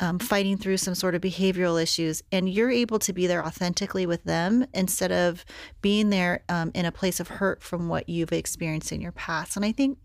um, 0.00 0.18
fighting 0.18 0.56
through 0.56 0.78
some 0.78 0.96
sort 0.96 1.14
of 1.14 1.20
behavioral 1.20 1.80
issues, 1.80 2.24
and 2.32 2.48
you're 2.48 2.70
able 2.70 2.98
to 2.98 3.12
be 3.12 3.28
there 3.28 3.46
authentically 3.46 4.04
with 4.04 4.24
them 4.24 4.66
instead 4.74 5.12
of 5.12 5.44
being 5.80 6.10
there 6.10 6.42
um, 6.48 6.72
in 6.74 6.86
a 6.86 6.90
place 6.90 7.20
of 7.20 7.28
hurt 7.28 7.62
from 7.62 7.88
what 7.88 8.08
you've 8.08 8.32
experienced 8.32 8.90
in 8.90 9.00
your 9.00 9.12
past. 9.12 9.54
And 9.54 9.64
I 9.64 9.70
think 9.70 9.98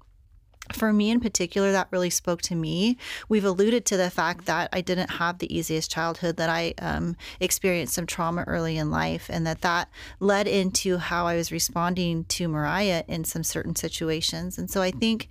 for 0.74 0.94
me 0.94 1.10
in 1.10 1.20
particular, 1.20 1.72
that 1.72 1.88
really 1.92 2.10
spoke 2.10 2.42
to 2.44 2.56
me. 2.56 2.98
We've 3.30 3.46
alluded 3.46 3.86
to 3.86 3.98
the 3.98 4.10
fact 4.10 4.46
that 4.46 4.70
I 4.72 4.82
didn't 4.82 5.12
have 5.12 5.40
the 5.40 5.56
easiest 5.56 5.92
childhood, 5.92 6.38
that 6.38 6.50
I 6.50 6.74
um, 6.80 7.16
experienced 7.40 7.94
some 7.94 8.06
trauma 8.06 8.44
early 8.48 8.78
in 8.78 8.92
life, 8.92 9.30
and 9.30 9.46
that 9.48 9.62
that 9.62 9.90
led 10.20 10.48
into 10.48 10.98
how 10.98 11.28
I 11.28 11.36
was 11.36 11.52
responding 11.52 12.26
to 12.26 12.48
Mariah 12.48 13.04
in 13.08 13.24
some 13.24 13.44
certain 13.44 13.76
situations. 13.76 14.58
And 14.58 14.70
so 14.70 14.82
I 14.82 14.92
think 14.92 15.30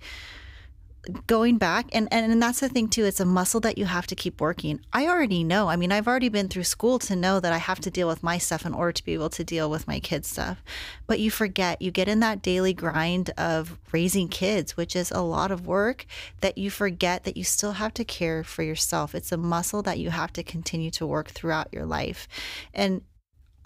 going 1.27 1.57
back 1.57 1.87
and, 1.93 2.07
and 2.11 2.31
and 2.31 2.41
that's 2.41 2.59
the 2.59 2.69
thing 2.69 2.87
too 2.87 3.05
it's 3.05 3.19
a 3.19 3.25
muscle 3.25 3.59
that 3.59 3.77
you 3.77 3.85
have 3.85 4.07
to 4.07 4.15
keep 4.15 4.41
working. 4.41 4.79
I 4.93 5.07
already 5.07 5.43
know 5.43 5.67
i 5.69 5.75
mean 5.75 5.91
i've 5.91 6.07
already 6.07 6.29
been 6.29 6.47
through 6.47 6.63
school 6.63 6.99
to 6.99 7.15
know 7.15 7.39
that 7.39 7.53
i 7.53 7.57
have 7.57 7.79
to 7.81 7.91
deal 7.91 8.07
with 8.07 8.23
my 8.23 8.37
stuff 8.37 8.65
in 8.65 8.73
order 8.73 8.91
to 8.91 9.03
be 9.03 9.13
able 9.13 9.29
to 9.29 9.43
deal 9.43 9.69
with 9.69 9.87
my 9.87 9.99
kids 9.99 10.27
stuff. 10.27 10.63
But 11.05 11.19
you 11.19 11.31
forget 11.31 11.81
you 11.81 11.91
get 11.91 12.07
in 12.07 12.19
that 12.21 12.41
daily 12.41 12.73
grind 12.73 13.31
of 13.37 13.77
raising 13.91 14.27
kids 14.27 14.75
which 14.75 14.95
is 14.95 15.11
a 15.11 15.21
lot 15.21 15.51
of 15.51 15.67
work 15.67 16.05
that 16.41 16.57
you 16.57 16.69
forget 16.69 17.23
that 17.23 17.37
you 17.37 17.43
still 17.43 17.73
have 17.73 17.93
to 17.95 18.03
care 18.03 18.43
for 18.43 18.63
yourself. 18.63 19.15
It's 19.15 19.31
a 19.31 19.37
muscle 19.37 19.81
that 19.83 19.99
you 19.99 20.09
have 20.09 20.33
to 20.33 20.43
continue 20.43 20.91
to 20.91 21.05
work 21.05 21.29
throughout 21.29 21.69
your 21.71 21.85
life. 21.85 22.27
And 22.73 23.01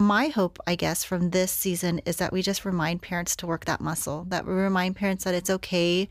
my 0.01 0.29
hope, 0.29 0.57
I 0.65 0.75
guess, 0.75 1.03
from 1.03 1.29
this 1.29 1.51
season 1.51 1.99
is 2.05 2.17
that 2.17 2.33
we 2.33 2.41
just 2.41 2.65
remind 2.65 3.03
parents 3.03 3.35
to 3.37 3.47
work 3.47 3.65
that 3.65 3.81
muscle, 3.81 4.25
that 4.29 4.47
we 4.47 4.53
remind 4.53 4.95
parents 4.95 5.23
that 5.25 5.35
it's 5.35 5.49
okay 5.49 6.09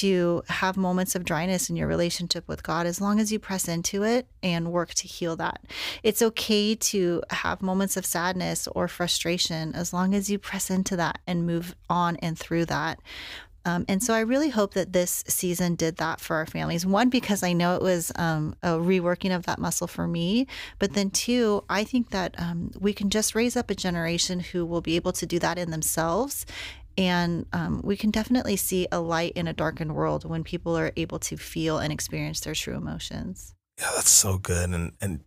to 0.00 0.42
have 0.48 0.76
moments 0.76 1.14
of 1.14 1.24
dryness 1.24 1.70
in 1.70 1.76
your 1.76 1.88
relationship 1.88 2.46
with 2.46 2.62
God 2.62 2.86
as 2.86 3.00
long 3.00 3.18
as 3.18 3.32
you 3.32 3.38
press 3.38 3.68
into 3.68 4.02
it 4.02 4.26
and 4.42 4.72
work 4.72 4.92
to 4.94 5.08
heal 5.08 5.36
that. 5.36 5.62
It's 6.02 6.22
okay 6.22 6.74
to 6.74 7.22
have 7.30 7.62
moments 7.62 7.96
of 7.96 8.04
sadness 8.04 8.68
or 8.68 8.88
frustration 8.88 9.74
as 9.74 9.92
long 9.92 10.14
as 10.14 10.30
you 10.30 10.38
press 10.38 10.70
into 10.70 10.96
that 10.96 11.20
and 11.26 11.46
move 11.46 11.74
on 11.88 12.16
and 12.16 12.38
through 12.38 12.66
that. 12.66 13.00
Um, 13.66 13.84
and 13.88 14.00
so 14.00 14.14
I 14.14 14.20
really 14.20 14.50
hope 14.50 14.74
that 14.74 14.92
this 14.92 15.24
season 15.26 15.74
did 15.74 15.96
that 15.96 16.20
for 16.20 16.36
our 16.36 16.46
families. 16.46 16.86
One, 16.86 17.10
because 17.10 17.42
I 17.42 17.52
know 17.52 17.74
it 17.74 17.82
was 17.82 18.12
um, 18.14 18.54
a 18.62 18.74
reworking 18.74 19.34
of 19.34 19.44
that 19.46 19.58
muscle 19.58 19.88
for 19.88 20.06
me. 20.06 20.46
But 20.78 20.92
then, 20.92 21.10
two, 21.10 21.64
I 21.68 21.82
think 21.82 22.10
that 22.10 22.36
um, 22.38 22.70
we 22.78 22.92
can 22.92 23.10
just 23.10 23.34
raise 23.34 23.56
up 23.56 23.68
a 23.68 23.74
generation 23.74 24.38
who 24.38 24.64
will 24.64 24.82
be 24.82 24.94
able 24.94 25.12
to 25.14 25.26
do 25.26 25.40
that 25.40 25.58
in 25.58 25.72
themselves 25.72 26.46
and 26.98 27.46
um, 27.52 27.80
we 27.84 27.96
can 27.96 28.10
definitely 28.10 28.56
see 28.56 28.88
a 28.90 29.00
light 29.00 29.32
in 29.34 29.46
a 29.46 29.52
darkened 29.52 29.94
world 29.94 30.28
when 30.28 30.44
people 30.44 30.76
are 30.76 30.92
able 30.96 31.18
to 31.20 31.36
feel 31.36 31.78
and 31.78 31.92
experience 31.92 32.40
their 32.40 32.54
true 32.54 32.76
emotions. 32.76 33.54
Yeah, 33.78 33.90
that's 33.94 34.10
so 34.10 34.38
good. 34.38 34.70
And 34.70 34.92
and 35.00 35.20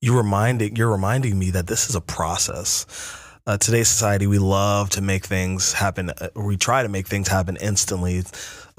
you 0.00 0.16
reminding 0.16 0.76
you're 0.76 0.90
reminding 0.90 1.38
me 1.38 1.50
that 1.50 1.66
this 1.66 1.88
is 1.88 1.94
a 1.94 2.00
process. 2.00 2.86
Uh, 3.46 3.58
today's 3.58 3.88
society, 3.88 4.26
we 4.26 4.38
love 4.38 4.88
to 4.88 5.02
make 5.02 5.26
things 5.26 5.74
happen. 5.74 6.08
Uh, 6.08 6.28
we 6.34 6.56
try 6.56 6.82
to 6.82 6.88
make 6.88 7.06
things 7.06 7.28
happen 7.28 7.58
instantly, 7.60 8.22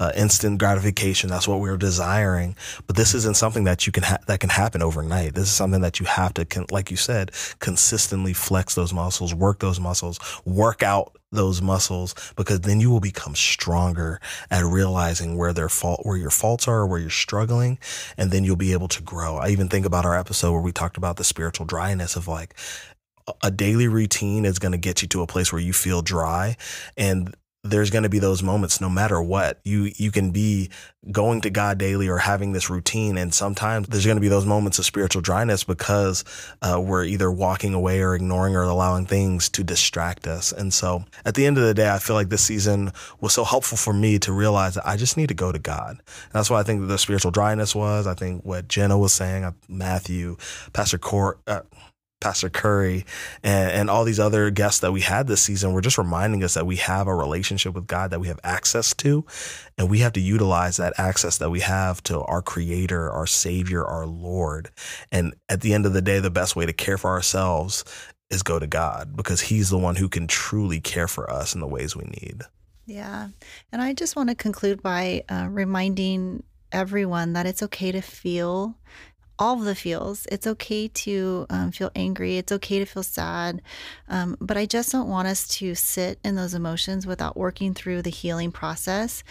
uh, 0.00 0.10
instant 0.16 0.58
gratification. 0.58 1.30
That's 1.30 1.46
what 1.46 1.60
we're 1.60 1.76
desiring. 1.76 2.56
But 2.88 2.96
this 2.96 3.14
isn't 3.14 3.36
something 3.36 3.62
that 3.62 3.86
you 3.86 3.92
can 3.92 4.02
ha- 4.02 4.18
that 4.26 4.40
can 4.40 4.50
happen 4.50 4.82
overnight. 4.82 5.34
This 5.36 5.44
is 5.44 5.54
something 5.54 5.82
that 5.82 6.00
you 6.00 6.06
have 6.06 6.34
to, 6.34 6.44
con- 6.44 6.66
like 6.72 6.90
you 6.90 6.96
said, 6.96 7.30
consistently 7.60 8.32
flex 8.32 8.74
those 8.74 8.92
muscles, 8.92 9.32
work 9.32 9.60
those 9.60 9.78
muscles, 9.78 10.18
work 10.44 10.82
out 10.82 11.16
those 11.30 11.62
muscles 11.62 12.16
because 12.34 12.62
then 12.62 12.80
you 12.80 12.90
will 12.90 13.00
become 13.00 13.36
stronger 13.36 14.20
at 14.50 14.64
realizing 14.64 15.36
where 15.36 15.52
their 15.52 15.68
fault 15.68 16.00
where 16.04 16.16
your 16.16 16.30
faults 16.30 16.68
are 16.68 16.86
where 16.86 17.00
you're 17.00 17.10
struggling 17.10 17.78
and 18.16 18.30
then 18.30 18.44
you'll 18.44 18.54
be 18.54 18.72
able 18.72 18.86
to 18.86 19.02
grow 19.02 19.36
i 19.36 19.48
even 19.48 19.68
think 19.68 19.84
about 19.84 20.04
our 20.04 20.16
episode 20.16 20.52
where 20.52 20.60
we 20.60 20.70
talked 20.70 20.96
about 20.96 21.16
the 21.16 21.24
spiritual 21.24 21.66
dryness 21.66 22.14
of 22.14 22.28
like 22.28 22.54
a 23.42 23.50
daily 23.50 23.88
routine 23.88 24.44
is 24.44 24.58
going 24.58 24.72
to 24.72 24.78
get 24.78 25.02
you 25.02 25.08
to 25.08 25.22
a 25.22 25.26
place 25.26 25.52
where 25.52 25.60
you 25.60 25.72
feel 25.72 26.02
dry 26.02 26.56
and 26.96 27.34
there's 27.70 27.90
going 27.90 28.02
to 28.02 28.08
be 28.08 28.18
those 28.18 28.42
moments 28.42 28.80
no 28.80 28.88
matter 28.88 29.20
what 29.20 29.60
you 29.64 29.90
you 29.96 30.10
can 30.10 30.30
be 30.30 30.70
going 31.10 31.40
to 31.40 31.50
god 31.50 31.78
daily 31.78 32.08
or 32.08 32.18
having 32.18 32.52
this 32.52 32.70
routine 32.70 33.16
and 33.16 33.32
sometimes 33.34 33.86
there's 33.88 34.04
going 34.04 34.16
to 34.16 34.20
be 34.20 34.28
those 34.28 34.46
moments 34.46 34.78
of 34.78 34.84
spiritual 34.84 35.22
dryness 35.22 35.64
because 35.64 36.24
uh, 36.62 36.80
we're 36.82 37.04
either 37.04 37.30
walking 37.30 37.74
away 37.74 38.00
or 38.00 38.14
ignoring 38.14 38.56
or 38.56 38.62
allowing 38.62 39.06
things 39.06 39.48
to 39.48 39.62
distract 39.62 40.26
us 40.26 40.52
and 40.52 40.72
so 40.72 41.04
at 41.24 41.34
the 41.34 41.46
end 41.46 41.58
of 41.58 41.64
the 41.64 41.74
day 41.74 41.90
i 41.90 41.98
feel 41.98 42.16
like 42.16 42.28
this 42.28 42.42
season 42.42 42.90
was 43.20 43.32
so 43.32 43.44
helpful 43.44 43.78
for 43.78 43.92
me 43.92 44.18
to 44.18 44.32
realize 44.32 44.74
that 44.74 44.86
i 44.86 44.96
just 44.96 45.16
need 45.16 45.28
to 45.28 45.34
go 45.34 45.52
to 45.52 45.58
god. 45.58 45.90
And 45.90 46.32
that's 46.32 46.50
why 46.50 46.60
i 46.60 46.62
think 46.62 46.86
the 46.86 46.98
spiritual 46.98 47.30
dryness 47.30 47.74
was 47.74 48.06
i 48.06 48.14
think 48.14 48.44
what 48.44 48.68
jenna 48.68 48.98
was 48.98 49.12
saying 49.12 49.44
uh, 49.44 49.52
matthew 49.68 50.36
pastor 50.72 50.98
court 50.98 51.38
uh, 51.46 51.62
Pastor 52.20 52.48
Curry 52.48 53.04
and, 53.42 53.70
and 53.70 53.90
all 53.90 54.04
these 54.04 54.18
other 54.18 54.50
guests 54.50 54.80
that 54.80 54.92
we 54.92 55.02
had 55.02 55.26
this 55.26 55.42
season 55.42 55.72
were 55.72 55.80
just 55.80 55.98
reminding 55.98 56.42
us 56.42 56.54
that 56.54 56.66
we 56.66 56.76
have 56.76 57.06
a 57.06 57.14
relationship 57.14 57.74
with 57.74 57.86
God 57.86 58.10
that 58.10 58.20
we 58.20 58.28
have 58.28 58.40
access 58.42 58.94
to. 58.94 59.24
And 59.76 59.90
we 59.90 59.98
have 59.98 60.14
to 60.14 60.20
utilize 60.20 60.78
that 60.78 60.94
access 60.98 61.38
that 61.38 61.50
we 61.50 61.60
have 61.60 62.02
to 62.04 62.20
our 62.22 62.42
creator, 62.42 63.10
our 63.10 63.26
savior, 63.26 63.84
our 63.84 64.06
Lord. 64.06 64.70
And 65.12 65.34
at 65.48 65.60
the 65.60 65.74
end 65.74 65.84
of 65.84 65.92
the 65.92 66.02
day, 66.02 66.18
the 66.18 66.30
best 66.30 66.56
way 66.56 66.64
to 66.64 66.72
care 66.72 66.98
for 66.98 67.10
ourselves 67.10 67.84
is 68.30 68.42
go 68.42 68.58
to 68.58 68.66
God 68.66 69.16
because 69.16 69.40
he's 69.42 69.70
the 69.70 69.78
one 69.78 69.96
who 69.96 70.08
can 70.08 70.26
truly 70.26 70.80
care 70.80 71.08
for 71.08 71.30
us 71.30 71.54
in 71.54 71.60
the 71.60 71.66
ways 71.66 71.94
we 71.94 72.04
need. 72.04 72.42
Yeah. 72.86 73.28
And 73.72 73.82
I 73.82 73.92
just 73.92 74.16
want 74.16 74.30
to 74.30 74.34
conclude 74.34 74.82
by 74.82 75.24
uh, 75.28 75.48
reminding 75.50 76.42
everyone 76.72 77.34
that 77.34 77.46
it's 77.46 77.62
okay 77.62 77.92
to 77.92 78.00
feel 78.00 78.76
all 79.38 79.56
the 79.56 79.74
feels. 79.74 80.26
It's 80.30 80.46
okay 80.46 80.88
to 80.88 81.46
um, 81.50 81.70
feel 81.72 81.90
angry. 81.94 82.38
It's 82.38 82.52
okay 82.52 82.78
to 82.78 82.86
feel 82.86 83.02
sad. 83.02 83.62
Um, 84.08 84.36
but 84.40 84.56
I 84.56 84.66
just 84.66 84.92
don't 84.92 85.08
want 85.08 85.28
us 85.28 85.46
to 85.58 85.74
sit 85.74 86.18
in 86.24 86.36
those 86.36 86.54
emotions 86.54 87.06
without 87.06 87.36
working 87.36 87.74
through 87.74 88.02
the 88.02 88.10
healing 88.10 88.50
process. 88.50 89.22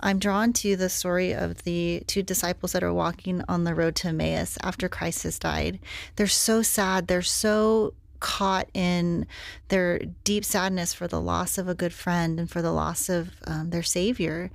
I'm 0.00 0.18
drawn 0.18 0.52
to 0.54 0.76
the 0.76 0.88
story 0.88 1.32
of 1.32 1.62
the 1.62 2.02
two 2.06 2.22
disciples 2.22 2.72
that 2.72 2.82
are 2.82 2.92
walking 2.92 3.42
on 3.48 3.64
the 3.64 3.74
road 3.74 3.94
to 3.96 4.08
Emmaus 4.08 4.58
after 4.62 4.88
Christ 4.88 5.22
has 5.22 5.38
died. 5.38 5.78
They're 6.16 6.26
so 6.26 6.62
sad. 6.62 7.06
They're 7.06 7.22
so 7.22 7.94
caught 8.22 8.68
in 8.72 9.26
their 9.68 9.98
deep 10.22 10.44
sadness 10.44 10.94
for 10.94 11.08
the 11.08 11.20
loss 11.20 11.58
of 11.58 11.68
a 11.68 11.74
good 11.74 11.92
friend 11.92 12.38
and 12.38 12.48
for 12.48 12.62
the 12.62 12.72
loss 12.72 13.08
of 13.08 13.30
um, 13.48 13.70
their 13.70 13.82
Savior 13.82 14.50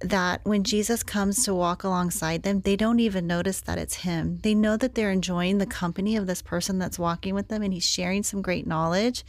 that 0.00 0.40
when 0.44 0.64
Jesus 0.64 1.02
comes 1.02 1.44
to 1.44 1.54
walk 1.54 1.84
alongside 1.84 2.42
them, 2.42 2.60
they 2.62 2.74
don't 2.76 3.00
even 3.00 3.26
notice 3.26 3.60
that 3.60 3.78
it's 3.78 3.96
him. 3.96 4.38
They 4.42 4.54
know 4.54 4.76
that 4.76 4.94
they're 4.94 5.10
enjoying 5.10 5.58
the 5.58 5.66
company 5.66 6.16
of 6.16 6.26
this 6.26 6.40
person 6.40 6.78
that's 6.78 6.98
walking 6.98 7.34
with 7.34 7.48
them 7.48 7.62
and 7.62 7.72
he's 7.72 7.84
sharing 7.84 8.22
some 8.22 8.40
great 8.40 8.66
knowledge. 8.66 9.24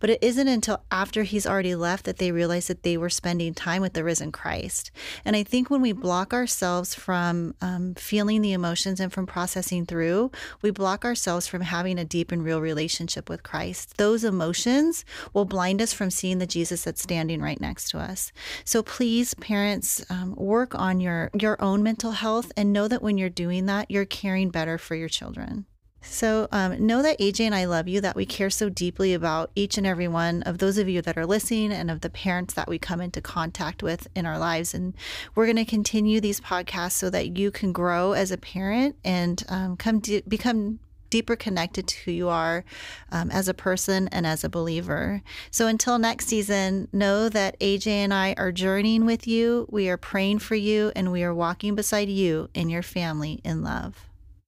But 0.00 0.10
it 0.10 0.18
isn't 0.22 0.48
until 0.48 0.82
after 0.90 1.24
he's 1.24 1.46
already 1.46 1.74
left 1.74 2.04
that 2.06 2.16
they 2.16 2.32
realize 2.32 2.68
that 2.68 2.82
they 2.82 2.96
were 2.96 3.10
spending 3.10 3.52
time 3.52 3.82
with 3.82 3.92
the 3.92 4.04
risen 4.04 4.32
Christ. 4.32 4.90
And 5.24 5.36
I 5.36 5.42
think 5.42 5.68
when 5.68 5.82
we 5.82 5.92
block 5.92 6.32
ourselves 6.32 6.94
from 6.94 7.54
um, 7.60 7.94
feeling 7.94 8.40
the 8.40 8.52
emotions 8.52 9.00
and 9.00 9.12
from 9.12 9.26
processing 9.26 9.84
through, 9.84 10.30
we 10.62 10.70
block 10.70 11.04
ourselves 11.04 11.46
from 11.46 11.60
having 11.60 11.98
a 11.98 12.04
deep 12.04 12.32
and 12.32 12.42
real 12.42 12.60
relationship 12.60 13.28
with 13.28 13.42
Christ. 13.42 13.98
Those 13.98 14.24
emotions 14.24 15.04
will 15.34 15.44
blind 15.44 15.82
us 15.82 15.92
from 15.92 16.10
seeing 16.10 16.38
the 16.38 16.46
Jesus 16.46 16.84
that's 16.84 17.02
standing 17.02 17.42
right 17.42 17.60
next 17.60 17.90
to 17.90 17.98
us. 17.98 18.32
So 18.64 18.82
please, 18.82 19.34
parents, 19.34 20.04
um, 20.14 20.34
work 20.36 20.74
on 20.74 21.00
your 21.00 21.30
your 21.34 21.60
own 21.62 21.82
mental 21.82 22.12
health 22.12 22.52
and 22.56 22.72
know 22.72 22.88
that 22.88 23.02
when 23.02 23.18
you're 23.18 23.28
doing 23.28 23.66
that 23.66 23.90
you're 23.90 24.04
caring 24.04 24.50
better 24.50 24.78
for 24.78 24.94
your 24.94 25.08
children. 25.08 25.66
So 26.02 26.48
um, 26.52 26.86
know 26.86 27.00
that 27.02 27.18
aj 27.18 27.40
and 27.40 27.54
i 27.54 27.64
love 27.64 27.88
you 27.88 28.00
that 28.02 28.14
we 28.14 28.26
care 28.26 28.50
so 28.50 28.68
deeply 28.68 29.14
about 29.14 29.50
each 29.54 29.78
and 29.78 29.86
every 29.86 30.06
one 30.06 30.42
of 30.42 30.58
those 30.58 30.76
of 30.76 30.86
you 30.86 31.00
that 31.00 31.16
are 31.16 31.24
listening 31.24 31.72
and 31.72 31.90
of 31.90 32.02
the 32.02 32.10
parents 32.10 32.52
that 32.54 32.68
we 32.68 32.78
come 32.78 33.00
into 33.00 33.22
contact 33.22 33.82
with 33.82 34.06
in 34.14 34.26
our 34.26 34.38
lives. 34.38 34.74
And 34.74 34.94
we're 35.34 35.46
going 35.46 35.56
to 35.56 35.64
continue 35.64 36.20
these 36.20 36.40
podcasts 36.40 36.92
so 36.92 37.08
that 37.10 37.38
you 37.38 37.50
can 37.50 37.72
grow 37.72 38.12
as 38.12 38.30
a 38.30 38.36
parent 38.36 38.96
and 39.02 39.42
um, 39.48 39.76
come 39.78 40.02
to 40.02 40.20
become 40.28 40.78
deeper 41.14 41.36
connected 41.36 41.86
to 41.86 42.00
who 42.00 42.10
you 42.10 42.28
are 42.28 42.64
um, 43.12 43.30
as 43.30 43.46
a 43.46 43.54
person 43.54 44.08
and 44.08 44.26
as 44.26 44.42
a 44.42 44.48
believer. 44.48 45.22
So 45.52 45.68
until 45.68 45.96
next 45.96 46.26
season, 46.26 46.88
know 46.92 47.28
that 47.28 47.56
AJ 47.60 47.86
and 47.86 48.12
I 48.12 48.34
are 48.36 48.50
journeying 48.50 49.06
with 49.06 49.24
you. 49.28 49.68
We 49.70 49.88
are 49.88 49.96
praying 49.96 50.40
for 50.40 50.56
you 50.56 50.90
and 50.96 51.12
we 51.12 51.22
are 51.22 51.32
walking 51.32 51.76
beside 51.76 52.08
you 52.08 52.50
and 52.52 52.68
your 52.68 52.82
family 52.82 53.40
in 53.44 53.62
love. 53.62 54.08